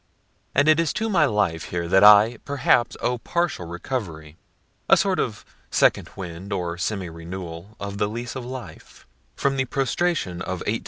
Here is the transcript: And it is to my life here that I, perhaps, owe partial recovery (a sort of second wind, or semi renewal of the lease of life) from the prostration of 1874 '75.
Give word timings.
And 0.55 0.67
it 0.67 0.79
is 0.79 0.93
to 0.93 1.09
my 1.11 1.25
life 1.25 1.65
here 1.65 1.87
that 1.87 2.03
I, 2.03 2.37
perhaps, 2.43 2.97
owe 3.01 3.19
partial 3.19 3.67
recovery 3.67 4.35
(a 4.89 4.97
sort 4.97 5.19
of 5.19 5.45
second 5.69 6.09
wind, 6.15 6.51
or 6.51 6.75
semi 6.75 7.07
renewal 7.07 7.77
of 7.79 7.99
the 7.99 8.09
lease 8.09 8.35
of 8.35 8.43
life) 8.43 9.05
from 9.35 9.57
the 9.57 9.65
prostration 9.65 10.41
of 10.41 10.61
1874 10.61 10.73
'75. 10.73 10.79